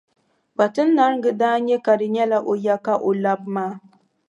[0.53, 3.73] Kpatinariŋga daa nya ka di nyɛla o ya ka o labi maa.